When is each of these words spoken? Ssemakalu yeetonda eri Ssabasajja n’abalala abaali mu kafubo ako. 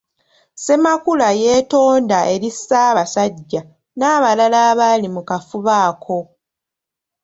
Ssemakalu 0.55 1.27
yeetonda 1.41 2.17
eri 2.33 2.49
Ssabasajja 2.55 3.61
n’abalala 3.97 4.57
abaali 4.69 5.07
mu 5.15 5.21
kafubo 5.29 5.71
ako. 5.87 6.17